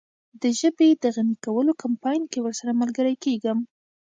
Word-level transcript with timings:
د 0.41 0.43
ژبې 0.59 0.89
د 1.03 1.03
غني 1.15 1.35
کولو 1.45 1.71
کمپاین 1.83 2.21
کې 2.31 2.39
ورسره 2.41 2.71
ملګری 2.81 3.15
کیږم. 3.23 3.59